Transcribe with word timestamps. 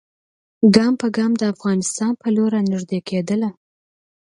ګام 0.75 0.93
په 1.01 1.07
ګام 1.17 1.31
د 1.37 1.43
افغانستان 1.53 2.11
پر 2.19 2.29
لور 2.35 2.49
را 2.53 2.61
نیژدې 2.69 2.99
کېدله. 3.09 3.49